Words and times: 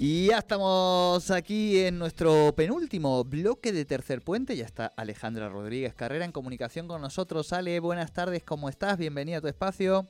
Y 0.00 0.28
ya 0.28 0.38
estamos 0.38 1.28
aquí 1.32 1.80
en 1.80 1.98
nuestro 1.98 2.52
penúltimo 2.54 3.24
bloque 3.24 3.72
de 3.72 3.84
Tercer 3.84 4.22
Puente. 4.22 4.56
Ya 4.56 4.64
está 4.64 4.92
Alejandra 4.96 5.48
Rodríguez 5.48 5.92
Carrera 5.92 6.24
en 6.24 6.30
comunicación 6.30 6.86
con 6.86 7.02
nosotros. 7.02 7.52
Ale, 7.52 7.80
buenas 7.80 8.12
tardes, 8.12 8.44
¿cómo 8.44 8.68
estás? 8.68 8.96
Bienvenida 8.96 9.38
a 9.38 9.40
tu 9.40 9.48
espacio. 9.48 10.06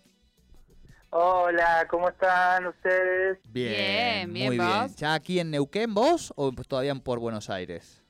Hola, 1.10 1.86
¿cómo 1.88 2.10
están 2.10 2.66
ustedes? 2.66 3.38
Bien, 3.50 4.30
Bien, 4.30 4.32
bien, 4.34 4.46
muy 4.48 4.58
¿vos? 4.58 4.66
bien. 4.66 4.96
¿Ya 4.96 5.14
aquí 5.14 5.40
en 5.40 5.50
Neuquén 5.50 5.94
vos 5.94 6.34
o 6.36 6.52
todavía 6.52 6.94
por 6.96 7.18
Buenos 7.18 7.48
Aires? 7.48 8.02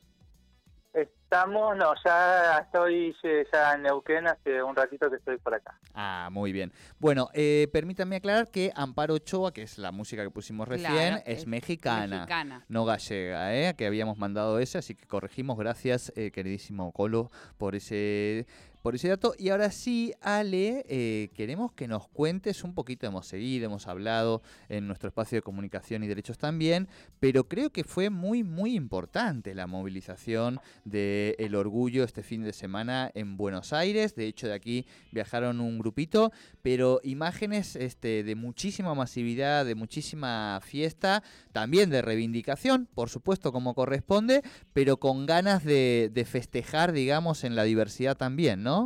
Estamos, 1.30 1.76
no, 1.76 1.92
ya 2.06 2.60
estoy 2.60 3.14
eh, 3.22 3.46
ya 3.52 3.74
en 3.74 3.82
Neuquén 3.82 4.26
hace 4.26 4.62
un 4.62 4.74
ratito 4.74 5.10
que 5.10 5.16
estoy 5.16 5.36
por 5.36 5.52
acá. 5.54 5.78
Ah, 5.92 6.30
muy 6.32 6.52
bien. 6.52 6.72
Bueno, 6.98 7.28
eh, 7.34 7.68
permítanme 7.70 8.16
aclarar 8.16 8.50
que 8.50 8.72
Amparo 8.74 9.12
Ochoa, 9.12 9.52
que 9.52 9.60
es 9.60 9.76
la 9.76 9.92
música 9.92 10.22
que 10.22 10.30
pusimos 10.30 10.66
recién, 10.66 10.90
Claro, 10.90 11.16
es, 11.26 11.40
es 11.40 11.46
mexicana, 11.46 12.16
mexicana. 12.20 12.64
no 12.68 12.86
gallega, 12.86 13.54
¿eh? 13.54 13.74
que 13.76 13.86
habíamos 13.86 14.16
mandado 14.16 14.58
ese, 14.58 14.78
así 14.78 14.94
que 14.94 15.06
corregimos. 15.06 15.58
Gracias, 15.58 16.10
eh, 16.16 16.30
queridísimo 16.30 16.92
Colo, 16.92 17.30
por 17.58 17.74
ese, 17.74 18.46
por 18.88 18.94
ese 18.94 19.08
dato. 19.08 19.34
Y 19.36 19.50
ahora 19.50 19.70
sí, 19.70 20.14
Ale, 20.22 20.82
eh, 20.88 21.28
queremos 21.34 21.74
que 21.74 21.86
nos 21.86 22.08
cuentes 22.08 22.64
un 22.64 22.72
poquito, 22.72 23.06
hemos 23.06 23.26
seguido, 23.26 23.66
hemos 23.66 23.86
hablado 23.86 24.40
en 24.70 24.86
nuestro 24.86 25.08
espacio 25.08 25.36
de 25.36 25.42
comunicación 25.42 26.02
y 26.04 26.06
derechos 26.06 26.38
también, 26.38 26.88
pero 27.20 27.48
creo 27.48 27.68
que 27.68 27.84
fue 27.84 28.08
muy, 28.08 28.44
muy 28.44 28.74
importante 28.74 29.54
la 29.54 29.66
movilización 29.66 30.58
del 30.86 31.54
orgullo 31.54 32.02
este 32.02 32.22
fin 32.22 32.42
de 32.42 32.54
semana 32.54 33.10
en 33.12 33.36
Buenos 33.36 33.74
Aires. 33.74 34.14
De 34.14 34.26
hecho, 34.26 34.48
de 34.48 34.54
aquí 34.54 34.86
viajaron 35.12 35.60
un 35.60 35.78
grupito, 35.78 36.32
pero 36.62 37.02
imágenes 37.04 37.76
este, 37.76 38.24
de 38.24 38.34
muchísima 38.36 38.94
masividad, 38.94 39.66
de 39.66 39.74
muchísima 39.74 40.60
fiesta, 40.62 41.22
también 41.52 41.90
de 41.90 42.00
reivindicación, 42.00 42.88
por 42.94 43.10
supuesto, 43.10 43.52
como 43.52 43.74
corresponde, 43.74 44.40
pero 44.72 44.96
con 44.96 45.26
ganas 45.26 45.62
de, 45.62 46.10
de 46.10 46.24
festejar, 46.24 46.92
digamos, 46.92 47.44
en 47.44 47.54
la 47.54 47.64
diversidad 47.64 48.16
también, 48.16 48.62
¿no? 48.62 48.77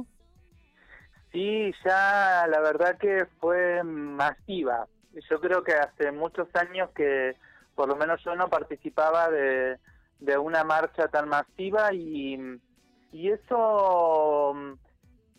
Sí, 1.32 1.72
ya 1.84 2.46
la 2.46 2.60
verdad 2.60 2.98
que 2.98 3.26
fue 3.40 3.82
masiva. 3.82 4.86
Yo 5.30 5.40
creo 5.40 5.62
que 5.64 5.72
hace 5.72 6.12
muchos 6.12 6.48
años 6.54 6.90
que 6.94 7.36
por 7.74 7.88
lo 7.88 7.96
menos 7.96 8.22
yo 8.22 8.34
no 8.36 8.48
participaba 8.48 9.30
de, 9.30 9.78
de 10.20 10.38
una 10.38 10.62
marcha 10.62 11.08
tan 11.08 11.28
masiva 11.28 11.92
y, 11.92 12.38
y 13.12 13.30
eso, 13.30 14.52
mm, 14.54 14.72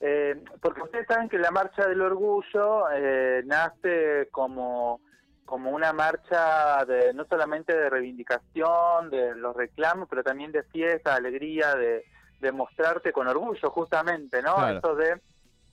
eh, 0.02 0.44
porque 0.62 0.82
ustedes 0.82 1.08
saben 1.08 1.30
que 1.30 1.38
la 1.38 1.52
marcha 1.52 1.88
del 1.88 2.02
orgullo 2.02 2.90
eh, 2.92 3.44
nace 3.46 4.30
como, 4.32 5.00
como 5.46 5.70
una 5.72 5.94
marcha 5.94 6.84
de 6.86 7.14
no 7.14 7.26
solamente 7.26 7.78
de 7.78 7.90
reivindicación, 7.90 9.12
de 9.12 9.36
los 9.36 9.56
reclamos, 9.56 10.08
pero 10.10 10.24
también 10.24 10.52
de 10.52 10.64
fiesta, 10.64 11.16
alegría, 11.16 11.76
de, 11.76 12.04
de 12.40 12.52
mostrarte 12.52 13.14
con 13.14 13.28
orgullo 13.28 13.70
justamente, 13.70 14.42
¿no? 14.42 14.56
Claro. 14.56 14.80
Eso 14.80 14.96
de, 14.96 15.22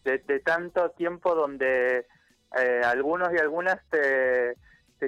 de, 0.05 0.19
de 0.19 0.41
tanto 0.41 0.91
tiempo 0.91 1.35
donde 1.35 2.07
eh, 2.57 2.81
algunos 2.85 3.33
y 3.33 3.39
algunas 3.39 3.79
te, 3.91 4.57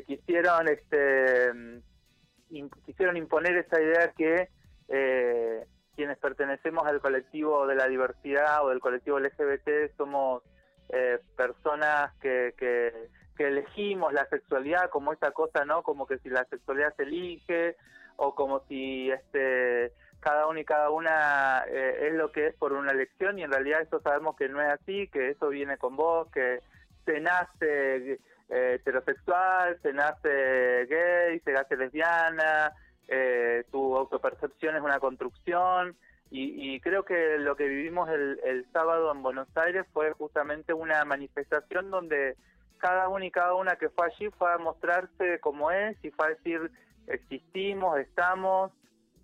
quisieron 0.07 0.69
este 0.69 1.53
mm, 1.53 2.69
quisieron 2.87 3.17
imponer 3.17 3.57
esa 3.57 3.81
idea 3.81 4.13
que 4.17 4.49
eh, 4.89 5.67
quienes 5.97 6.19
pertenecemos 6.19 6.87
al 6.87 7.01
colectivo 7.01 7.67
de 7.67 7.75
la 7.75 7.89
diversidad 7.89 8.65
o 8.65 8.69
del 8.69 8.81
colectivo 8.81 9.19
LGBT 9.19 9.97
somos 9.97 10.43
eh, 10.91 11.19
personas 11.37 12.13
que, 12.21 12.55
que, 12.57 13.09
que 13.37 13.49
elegimos 13.49 14.13
la 14.13 14.27
sexualidad 14.27 14.91
como 14.91 15.13
esta 15.13 15.33
cosa, 15.33 15.65
¿no? 15.65 15.83
Como 15.83 16.07
que 16.07 16.19
si 16.19 16.29
la 16.29 16.45
sexualidad 16.45 16.95
se 16.97 17.05
elige 17.05 17.77
o 18.17 18.35
como 18.35 18.61
si 18.67 19.11
este 19.11 19.93
cada 20.23 20.47
uno 20.47 20.61
y 20.61 20.65
cada 20.65 20.89
una 20.91 21.65
eh, 21.69 22.09
es 22.09 22.15
lo 22.15 22.31
que 22.31 22.47
es 22.47 22.55
por 22.55 22.73
una 22.73 22.93
elección 22.93 23.39
y 23.39 23.43
en 23.43 23.51
realidad 23.51 23.83
eso 23.83 24.01
sabemos 24.01 24.37
que 24.37 24.49
no 24.49 24.63
es 24.63 24.69
así, 24.69 25.09
que 25.09 25.31
eso 25.31 25.49
viene 25.49 25.77
con 25.77 25.97
vos, 25.97 26.29
que 26.31 26.61
se 27.05 27.21
nace 27.21 28.13
eh, 28.13 28.19
heterosexual, 28.49 29.79
se 29.83 29.93
nace 29.93 30.87
gay, 30.87 31.41
se 31.41 31.53
nace 31.53 31.77
lesbiana, 31.77 32.73
eh, 33.09 33.65
tu 33.73 33.97
autopercepción 33.97 34.77
es 34.77 34.83
una 34.83 35.01
construcción 35.01 35.97
y, 36.31 36.75
y 36.75 36.81
creo 36.81 37.05
que 37.05 37.39
lo 37.39 37.57
que 37.57 37.67
vivimos 37.67 38.09
el, 38.09 38.39
el 38.45 38.65
sábado 38.73 39.11
en 39.13 39.23
Buenos 39.23 39.49
Aires 39.57 39.85
fue 39.93 40.13
justamente 40.13 40.73
una 40.73 41.05
manifestación 41.05 41.91
donde 41.91 42.37
cada 42.79 43.09
uno 43.09 43.25
y 43.25 43.31
cada 43.33 43.55
una 43.55 43.75
que 43.75 43.89
fue 43.89 44.07
allí 44.07 44.31
fue 44.39 44.53
a 44.53 44.59
mostrarse 44.59 45.41
como 45.41 45.73
es 45.73 45.97
y 46.05 46.11
fue 46.13 46.27
a 46.27 46.31
decir 46.31 46.71
existimos, 47.09 47.99
estamos, 47.99 48.71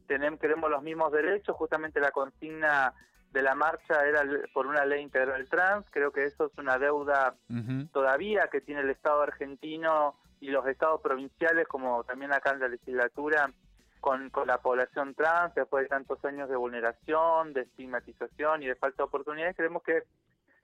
tenemos, 0.08 0.40
queremos 0.40 0.68
los 0.70 0.82
mismos 0.82 1.12
derechos, 1.12 1.54
justamente 1.56 2.00
la 2.00 2.10
consigna 2.10 2.92
de 3.30 3.42
la 3.42 3.54
marcha 3.54 4.04
era 4.06 4.22
por 4.54 4.66
una 4.66 4.84
ley 4.84 5.02
integral 5.02 5.46
trans, 5.48 5.86
creo 5.90 6.10
que 6.10 6.24
eso 6.24 6.46
es 6.46 6.58
una 6.58 6.78
deuda 6.78 7.36
todavía 7.88 8.48
que 8.48 8.60
tiene 8.62 8.80
el 8.80 8.90
Estado 8.90 9.22
argentino 9.22 10.16
y 10.40 10.48
los 10.50 10.66
estados 10.66 11.00
provinciales, 11.02 11.68
como 11.68 12.02
también 12.04 12.32
acá 12.32 12.50
en 12.52 12.60
la 12.60 12.68
legislatura, 12.68 13.52
con, 14.00 14.30
con 14.30 14.46
la 14.46 14.58
población 14.58 15.14
trans, 15.14 15.54
después 15.54 15.82
de 15.84 15.88
tantos 15.88 16.24
años 16.24 16.48
de 16.48 16.56
vulneración, 16.56 17.52
de 17.52 17.62
estigmatización 17.62 18.62
y 18.62 18.66
de 18.66 18.76
falta 18.76 18.98
de 19.02 19.08
oportunidades, 19.08 19.56
creemos 19.56 19.82
que 19.82 20.04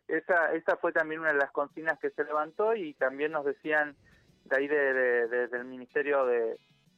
esa, 0.09 0.53
esa 0.55 0.77
fue 0.77 0.93
también 0.93 1.21
una 1.21 1.33
de 1.33 1.39
las 1.39 1.51
consignas 1.51 1.99
que 1.99 2.11
se 2.11 2.25
levantó 2.25 2.75
y 2.75 2.95
también 2.95 3.33
nos 3.33 3.45
decían 3.45 3.97
de 4.45 4.57
ahí 4.57 4.69
de, 4.69 4.93
de- 4.95 5.29
de- 5.29 5.49
del 5.49 5.65
Ministerio 5.65 6.25
de, 6.27 6.57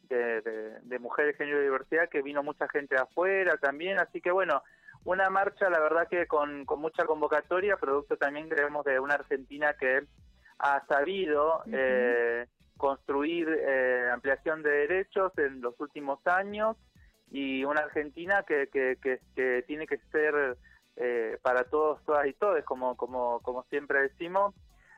de, 0.09 0.41
de- 0.43 0.81
de 0.83 0.99
Mujeres, 0.99 1.37
Género 1.37 1.61
y 1.61 1.65
Diversidad 1.65 2.09
que 2.09 2.23
vino 2.23 2.43
mucha 2.43 2.69
gente 2.69 2.95
de 2.95 3.03
afuera 3.03 3.57
también, 3.59 3.99
así 3.99 4.21
que 4.21 4.31
bueno, 4.31 4.63
una 5.05 5.31
marcha 5.31 5.69
la 5.71 5.81
verdad 5.81 6.09
que 6.09 6.27
con, 6.27 6.65
con 6.65 6.81
mucha 6.81 7.05
convocatoria, 7.05 7.77
producto 7.77 8.17
también 8.17 8.49
creemos 8.49 8.85
de 8.85 8.99
una 8.99 9.15
Argentina 9.15 9.75
que 9.79 10.03
ha 10.59 10.85
sabido 10.87 11.63
eh, 11.73 12.47
construir 12.77 13.49
eh, 13.49 14.09
ampliación 14.13 14.63
de 14.63 14.71
derechos 14.71 15.33
en 15.39 15.61
los 15.61 15.79
últimos 15.81 16.19
años 16.27 16.77
y 17.31 17.65
una 17.65 17.83
Argentina 17.83 18.43
que, 18.47 18.69
que, 18.69 18.97
que, 19.03 19.21
que 19.35 19.65
tiene 19.67 19.87
que 19.87 19.99
ser 20.13 20.57
eh, 20.97 21.39
para 21.43 21.65
todos, 21.65 22.03
todas 22.05 22.27
y 22.27 22.33
todos, 22.35 22.63
como, 22.65 22.97
como, 22.97 23.41
como 23.41 23.65
siempre 23.65 24.03
decimos, 24.03 24.55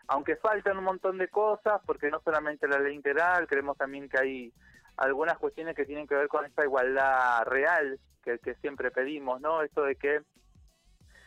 aunque 0.06 0.36
faltan 0.36 0.78
un 0.78 0.84
montón 0.84 1.18
de 1.18 1.28
cosas, 1.28 1.80
porque 1.86 2.10
no 2.10 2.20
solamente 2.20 2.66
la 2.68 2.78
ley 2.78 2.94
integral, 2.94 3.46
creemos 3.46 3.76
también 3.76 4.08
que 4.08 4.18
hay 4.18 4.52
algunas 4.98 5.38
cuestiones 5.38 5.74
que 5.74 5.86
tienen 5.86 6.06
que 6.06 6.14
ver 6.14 6.28
con 6.28 6.44
esta 6.44 6.64
igualdad 6.64 7.44
real 7.46 7.98
que, 8.22 8.38
que 8.38 8.54
siempre 8.56 8.90
pedimos, 8.90 9.40
¿no? 9.40 9.62
Esto 9.62 9.82
de 9.84 9.96
que 9.96 10.22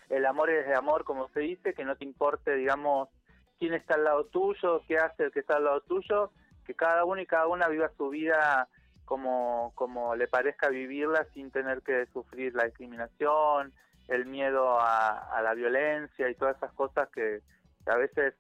el 0.09 0.26
amor 0.26 0.50
es 0.50 0.68
de 0.68 0.76
amor, 0.76 1.04
como 1.06 1.30
se 1.30 1.40
dice, 1.40 1.74
que 1.74 1.86
no 1.86 1.96
te 1.96 2.06
importe, 2.06 2.56
digamos, 2.56 3.09
quién 3.58 3.74
está 3.74 3.96
al 3.96 4.04
lado 4.04 4.26
tuyo, 4.26 4.82
qué 4.88 4.98
hace 4.98 5.24
el 5.24 5.32
que 5.32 5.40
está 5.40 5.56
al 5.56 5.64
lado 5.64 5.82
tuyo, 5.82 6.32
que 6.66 6.76
cada 6.76 7.06
uno 7.06 7.22
y 7.22 7.26
cada 7.26 7.48
una 7.48 7.68
viva 7.70 7.92
su 7.98 8.09
vida 8.09 8.68
como, 9.06 9.72
como 9.76 10.16
le 10.16 10.28
parezca 10.28 10.70
vivirla 10.70 11.26
sin 11.34 11.52
tener 11.52 11.82
que 11.82 12.06
sufrir 12.08 12.53
la 12.56 12.66
discriminación, 12.66 13.74
el 14.08 14.26
miedo 14.26 14.78
a, 14.80 15.42
la 15.44 15.53
violencia 15.53 16.30
y 16.30 16.36
todas 16.36 16.58
esas 16.58 16.74
cosas 16.74 17.09
que 17.09 17.42
a 17.86 17.96
veces 17.96 18.34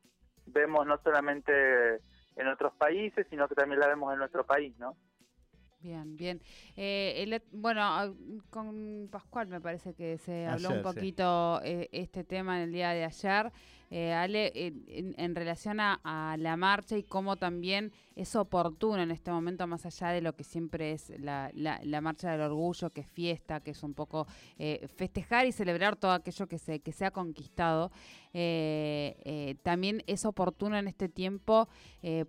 vemos 0.45 0.85
no 0.85 0.97
solamente 1.03 2.01
en 2.35 2.47
otros 2.47 2.73
países, 2.73 3.25
sino 3.29 3.47
que 3.47 3.55
también 3.55 3.79
la 3.79 3.87
vemos 3.87 4.11
en 4.11 4.19
nuestro 4.19 4.45
país, 4.45 4.77
¿no? 4.77 4.95
Bien, 5.81 6.15
bien. 6.15 6.41
Eh, 6.75 7.23
el- 7.23 7.41
bueno, 7.51 7.81
ah, 7.83 8.11
con 8.51 9.09
Pascual 9.11 9.47
me 9.47 9.59
parece 9.59 9.93
que 9.95 10.17
se 10.19 10.45
habló 10.45 10.69
Ayer, 10.69 10.85
un 10.85 10.91
sí. 10.91 10.95
poquito 10.95 11.59
eh, 11.63 11.89
este 11.91 12.23
tema 12.23 12.57
en 12.57 12.63
el 12.65 12.71
día 12.71 12.91
de 12.91 13.03
ayer. 13.03 13.51
Eh, 13.93 14.13
Ale, 14.13 14.53
en, 14.55 15.35
relación 15.35 15.81
a, 15.81 16.37
la 16.39 16.55
marcha 16.55 16.97
y 16.97 17.03
cómo 17.03 17.35
también 17.35 17.91
es 18.15 18.37
oportuno 18.37 19.01
en 19.01 19.11
este 19.11 19.31
momento, 19.31 19.67
más 19.67 19.85
allá 19.85 20.13
de 20.13 20.21
lo 20.21 20.33
que 20.33 20.45
siempre 20.45 20.93
es 20.93 21.11
la, 21.19 21.51
la- 21.53 22.01
marcha 22.01 22.31
del 22.31 22.39
orgullo, 22.39 22.89
que 22.91 23.01
es 23.01 23.07
fiesta, 23.09 23.59
que 23.59 23.71
es 23.71 23.83
un 23.83 23.93
poco 23.93 24.27
eh, 24.57 24.87
festejar 24.95 25.45
y 25.45 25.51
celebrar 25.51 25.97
todo 25.97 26.11
aquello 26.11 26.47
que 26.47 26.57
se, 26.57 26.79
que 26.79 26.93
se 26.93 27.03
ha 27.03 27.11
conquistado, 27.11 27.91
eh, 28.33 29.57
también 29.61 30.03
es 30.07 30.23
oportuno 30.23 30.77
en 30.77 30.87
este 30.87 31.09
tiempo 31.09 31.67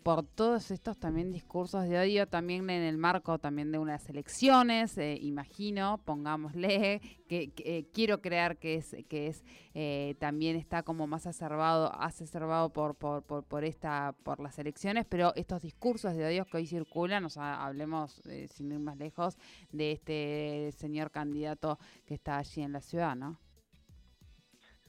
por 0.03 0.25
todos 0.25 0.73
estos 0.73 0.99
también 0.99 1.31
discursos 1.31 1.89
de 1.89 1.97
odio, 1.97 2.27
también 2.27 2.69
en 2.69 2.83
el 2.83 2.99
marco 2.99 3.39
también 3.39 3.71
de 3.71 3.79
unas 3.79 4.09
elecciones, 4.09 4.99
imagino, 5.21 6.03
pongámosle, 6.05 7.01
que, 7.29 7.87
quiero 7.93 8.21
creer 8.21 8.59
que 8.59 8.75
es, 8.75 8.97
que 9.09 9.29
es 9.29 9.45
eh, 9.75 10.15
también 10.19 10.57
está 10.57 10.83
como 10.83 11.07
más 11.07 11.27
acervado, 11.27 11.93
exacerbado 12.07 12.71
por, 12.71 12.95
por, 12.95 13.23
por, 13.23 13.45
por 13.45 13.65
esta, 13.65 14.15
por 14.23 14.41
las 14.41 14.59
elecciones, 14.59 15.07
pero 15.09 15.33
estos 15.35 15.63
discursos 15.63 16.15
de 16.17 16.27
odio 16.27 16.45
que 16.45 16.59
hoy 16.59 16.67
circulan, 16.67 17.25
o 17.25 17.31
sea, 17.31 17.65
hablemos 17.65 18.25
eh, 18.27 18.49
sin 18.49 18.73
ir 18.73 18.79
más 18.79 18.99
lejos 18.99 19.37
de 19.71 19.93
este 19.93 20.71
señor 20.73 21.11
candidato 21.11 21.79
que 22.07 22.15
está 22.15 22.39
allí 22.39 22.63
en 22.63 22.73
la 22.73 22.81
ciudad, 22.81 23.17
¿no? 23.17 23.39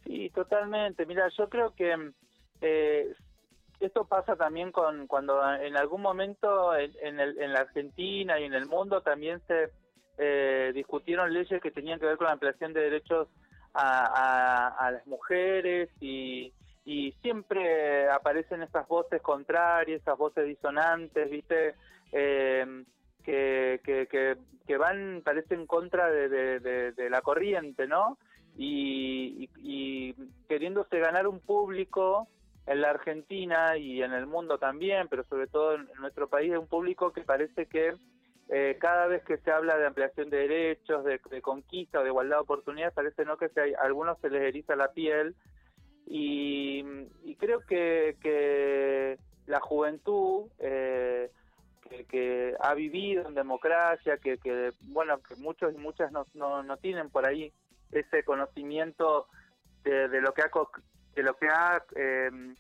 Sí, 0.04 0.30
totalmente. 0.32 1.06
Mira, 1.06 1.30
yo 1.38 1.48
creo 1.48 1.74
que 1.76 2.12
eh, 2.62 3.16
esto 3.80 4.06
pasa 4.06 4.36
también 4.36 4.72
con 4.72 5.08
cuando 5.08 5.42
en 5.56 5.78
algún 5.78 6.02
momento 6.02 6.76
en, 6.76 7.20
el, 7.20 7.40
en 7.40 7.54
la 7.54 7.60
Argentina 7.60 8.40
y 8.40 8.46
en 8.46 8.54
el 8.54 8.66
mundo 8.66 9.02
también 9.02 9.42
se 9.48 9.72
eh, 10.18 10.72
discutieron 10.74 11.34
leyes 11.34 11.62
que 11.62 11.72
tenían 11.72 12.00
que 12.00 12.06
ver 12.06 12.18
con 12.18 12.28
la 12.28 12.34
ampliación 12.34 12.74
de 12.74 12.82
derechos 12.82 13.28
a, 13.74 14.90
las 14.92 15.06
mujeres 15.08 15.90
y, 16.00 16.54
y 16.86 17.12
siempre 17.22 18.10
aparecen 18.10 18.62
estas 18.62 18.88
voces 18.88 19.22
contrarias, 19.22 20.00
estas 20.00 20.18
voces 20.18 20.46
disonantes, 20.46 21.30
¿viste? 21.30 21.76
Eh, 22.12 22.84
que, 23.24 23.80
que, 23.84 24.38
que, 24.68 24.78
van, 24.78 25.22
parece, 25.24 25.56
en 25.56 25.66
contra 25.66 26.10
de, 26.10 26.30
de, 26.30 27.10
la 27.10 27.22
corriente, 27.22 27.88
¿no? 27.88 28.18
Y, 28.58 29.50
y, 29.58 30.14
queriéndose 30.48 31.00
ganar 31.00 31.28
un 31.28 31.40
público 31.40 32.28
en 32.66 32.82
la 32.82 32.92
Argentina 32.92 33.78
y 33.78 34.04
en 34.04 34.14
el 34.14 34.28
mundo 34.28 34.58
también, 34.58 35.08
pero 35.10 35.24
sobre 35.24 35.48
todo 35.48 35.76
en, 35.76 35.88
nuestro 36.00 36.28
país, 36.28 36.56
un 36.58 36.68
público 36.68 37.12
que 37.12 37.22
parece 37.22 37.66
que 37.66 37.94
eh, 38.56 38.78
cada 38.80 39.08
vez 39.08 39.24
que 39.24 39.38
se 39.38 39.50
habla 39.50 39.80
de 39.80 39.88
ampliación 39.88 40.30
de 40.30 40.48
derechos, 40.48 41.04
de, 41.04 41.20
conquista 41.42 42.00
o 42.00 42.04
de 42.04 42.10
igualdad 42.10 42.36
de 42.36 42.42
oportunidades, 42.44 42.94
parece 42.94 43.26
no 43.26 43.36
que 43.36 43.50
se, 43.50 43.76
a 43.76 43.82
algunos 43.82 44.20
se 44.20 44.30
les 44.30 44.44
eriza 44.44 44.76
la 44.76 44.92
piel. 44.92 45.36
Y, 46.06 46.84
creo 47.40 47.62
que, 47.62 48.16
que 48.22 49.18
la 49.48 49.60
juventud 49.60 50.52
eh, 50.60 51.32
que, 52.08 52.56
ha 52.60 52.76
vivido 52.76 53.28
en 53.28 53.34
democracia, 53.34 54.18
que, 54.18 54.38
que 54.38 54.70
bueno, 54.84 55.18
que 55.24 55.36
muchos 55.38 55.74
y 55.74 55.78
muchas 55.80 56.12
no, 56.12 56.28
no, 56.36 56.78
tienen 56.78 57.10
por 57.10 57.26
ahí 57.26 57.52
ese 57.92 58.24
conocimiento 58.24 59.26
de, 59.84 60.10
de 60.10 60.22
lo 60.22 60.32
que 60.36 60.44
ha 60.44 60.52
de 61.16 61.24
lo 61.24 61.36
que 61.38 61.48
ha 61.48 61.84
em, 61.96 62.56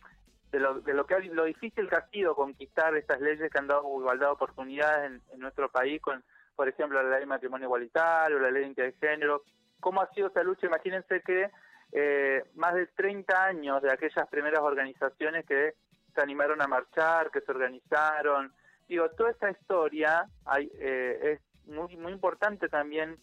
de 0.54 0.60
lo, 0.60 0.82
de 0.82 0.94
lo 0.94 1.08
que 1.08 1.20
lo 1.20 1.46
difícil 1.46 1.90
que 1.90 1.96
ha 1.96 2.08
sido 2.10 2.36
conquistar 2.36 2.96
estas 2.96 3.20
leyes 3.20 3.52
que 3.52 3.58
han 3.58 3.66
dado 3.66 4.00
igualdad 4.00 4.28
de 4.28 4.34
oportunidades 4.34 5.20
en, 5.32 5.40
nuestro 5.40 5.70
país 5.72 6.00
con 6.00 6.24
por 6.56 6.70
ejemplo 6.70 7.02
la 7.02 7.10
ley 7.10 7.22
de 7.22 7.26
matrimonio 7.26 7.66
igualitario 7.66 8.38
la 8.38 8.52
ley 8.52 8.72
de 8.76 8.94
género. 9.02 9.44
Cómo 9.80 10.00
ha 10.00 10.14
sido 10.14 10.28
esa 10.28 10.44
lucha 10.44 10.68
imagínense 10.68 11.22
que 11.22 11.50
eh, 11.92 12.44
más 12.54 12.76
de 12.76 12.86
30 12.86 13.46
años 13.46 13.82
de 13.82 13.92
aquellas 13.92 14.28
primeras 14.30 14.62
organizaciones 14.62 15.44
que 15.48 15.74
se 16.14 16.22
animaron 16.22 16.62
a 16.62 16.68
marchar 16.68 17.32
que 17.32 17.42
se 17.42 17.52
organizaron. 17.52 18.54
Digo 18.88 19.10
toda 19.10 19.32
esta 19.32 19.50
historia 19.50 20.28
hay, 20.46 20.72
eh, 20.76 21.34
es 21.34 21.68
muy 21.68 21.98
muy 21.98 22.12
importante 22.12 22.70
también 22.70 23.18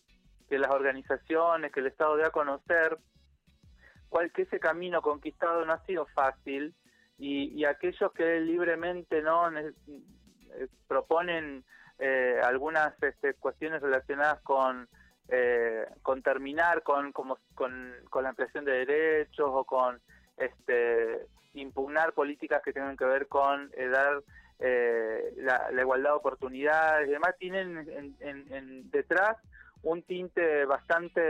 que 0.49 0.59
las 0.59 0.73
organizaciones 0.73 1.71
que 1.71 1.79
el 1.79 1.87
Estado 1.87 2.17
dé 2.17 2.25
a 2.25 2.31
conocer 2.31 2.99
cual 4.09 4.33
que 4.33 4.43
ese 4.43 4.59
camino 4.59 5.01
conquistado 5.01 5.65
no 5.65 5.73
ha 5.73 5.87
sido 5.87 6.07
fácil 6.07 6.75
y, 7.21 7.65
aquellos 7.65 8.13
que 8.13 8.41
libremente 8.41 9.21
no 9.21 9.57
eh, 9.57 9.73
proponen 10.89 11.65
eh, 11.99 12.41
algunas 12.43 13.01
este, 13.03 13.35
cuestiones 13.35 13.83
relacionadas 13.83 14.41
con 14.41 14.89
eh, 15.29 15.87
con 16.03 16.23
terminar 16.23 16.83
con, 16.83 17.13
como, 17.13 17.39
con, 17.55 17.95
con 18.09 18.23
la 18.25 18.31
ampliación 18.31 18.65
de 18.65 18.85
derechos 18.85 19.49
o 19.49 19.65
con 19.65 20.01
este 20.39 21.27
impugnar 21.55 22.15
políticas 22.15 22.63
que 22.65 22.73
tengan 22.73 22.97
que 22.97 23.05
ver 23.05 23.29
con 23.29 23.71
dar 23.71 24.23
la, 24.59 25.81
igualdad 25.81 26.11
de 26.11 26.17
oportunidades 26.17 27.09
y 27.09 27.13
demás 27.13 27.37
tienen 27.39 28.17
en, 28.21 28.91
detrás 28.91 29.37
un 29.83 30.03
tinte 30.03 30.65
bastante 30.65 31.21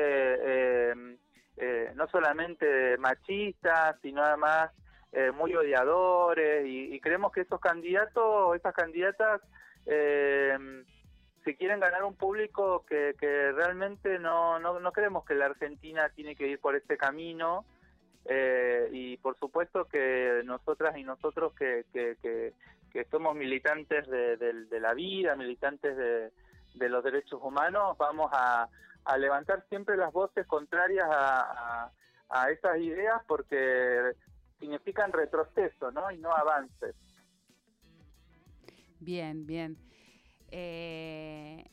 eh, 1.62 1.93
no 1.94 2.08
solamente 2.08 2.96
machistas, 2.96 3.96
sino 4.00 4.22
además 4.22 4.70
eh, 5.12 5.32
muy 5.32 5.54
odiadores 5.54 6.66
y, 6.66 6.98
creemos 7.00 7.32
que 7.32 7.42
esos 7.42 7.60
candidatos, 7.60 8.56
esas 8.56 8.74
candidatas, 8.74 9.40
eh, 9.86 10.56
si 11.44 11.54
quieren 11.54 11.80
ganar 11.80 12.04
un 12.04 12.14
público 12.14 12.84
que, 12.86 13.14
que 13.18 13.52
realmente 13.52 14.18
no, 14.18 14.58
no, 14.58 14.78
no, 14.78 14.92
creemos 14.92 15.24
que 15.24 15.34
la 15.34 15.46
Argentina 15.46 16.08
tiene 16.10 16.36
que 16.36 16.46
ir 16.46 16.60
por 16.60 16.76
este 16.76 16.96
camino 16.96 17.64
eh, 18.26 18.88
y 18.92 19.16
por 19.16 19.38
supuesto 19.38 19.86
que 19.86 20.42
nosotras 20.44 20.96
y 20.96 21.04
nosotros 21.04 21.54
que, 21.54 21.84
que, 21.92 22.16
que, 22.92 23.04
somos 23.10 23.34
militantes 23.34 24.06
de, 24.08 24.80
la 24.80 24.94
vida, 24.94 25.34
militantes 25.36 25.96
de, 25.96 26.88
los 26.88 27.02
derechos 27.02 27.40
humanos, 27.42 27.96
vamos 27.98 28.30
a, 28.32 28.68
a 29.04 29.18
levantar 29.18 29.64
siempre 29.68 29.96
las 29.96 30.12
voces 30.12 30.46
contrarias 30.46 31.08
a, 31.10 31.90
a, 32.28 32.50
esas 32.50 32.78
ideas 32.78 33.22
porque 33.26 34.12
significan 34.60 35.12
retroceso, 35.12 35.90
¿no? 35.90 36.10
Y 36.12 36.18
no 36.18 36.32
avances. 36.32 36.94
Bien, 39.00 39.46
bien. 39.46 39.76
Eh, 40.50 41.64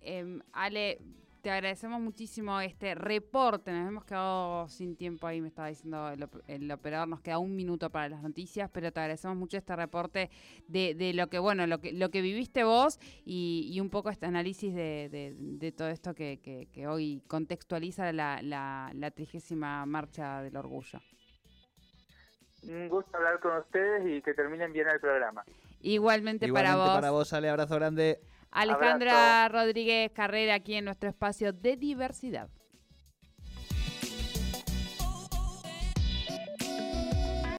em, 0.00 0.40
Ale, 0.52 0.98
te 1.42 1.50
agradecemos 1.50 2.00
muchísimo 2.00 2.60
este 2.60 2.94
reporte. 2.94 3.72
Nos 3.72 3.88
hemos 3.88 4.04
quedado 4.04 4.68
sin 4.68 4.96
tiempo 4.96 5.26
ahí, 5.26 5.40
me 5.40 5.48
estaba 5.48 5.68
diciendo 5.68 6.08
el, 6.46 6.70
operador, 6.70 7.08
nos 7.08 7.20
queda 7.20 7.38
un 7.38 7.54
minuto 7.56 7.90
para 7.90 8.08
las 8.08 8.22
noticias, 8.22 8.70
pero 8.72 8.92
te 8.92 9.00
agradecemos 9.00 9.36
mucho 9.36 9.58
este 9.58 9.74
reporte 9.74 10.30
de, 10.68 10.94
de 10.94 11.12
lo 11.12 11.28
que, 11.28 11.40
bueno, 11.40 11.66
lo 11.66 11.80
que, 11.80 11.92
lo 11.92 12.10
que 12.10 12.22
viviste 12.22 12.62
vos 12.62 12.98
y, 13.24 13.78
un 13.80 13.90
poco 13.90 14.10
este 14.10 14.26
análisis 14.26 14.72
de, 14.72 15.34
de, 15.36 15.72
todo 15.72 15.88
esto 15.88 16.14
que, 16.14 16.38
que, 16.40 16.86
hoy 16.86 17.20
contextualiza 17.26 18.12
la, 18.12 18.40
la, 18.42 19.10
trigésima 19.10 19.84
marcha 19.84 20.42
del 20.42 20.56
orgullo. 20.56 21.00
Un 22.68 22.88
gusto 22.88 23.16
hablar 23.16 23.40
con 23.40 23.56
ustedes 23.56 24.06
y 24.06 24.22
que 24.22 24.34
terminen 24.34 24.72
bien 24.72 24.88
el 24.88 25.00
programa. 25.00 25.44
Igualmente, 25.80 26.52
para 26.52 26.76
vos. 26.76 26.90
Para 26.90 27.10
vos, 27.10 27.32
Ale, 27.32 27.48
abrazo 27.48 27.74
grande. 27.76 28.20
Alejandra 28.52 29.48
Rodríguez 29.48 30.12
Carrera 30.12 30.54
aquí 30.54 30.74
en 30.74 30.84
nuestro 30.84 31.08
espacio 31.08 31.52
de 31.52 31.76
diversidad. 31.76 32.48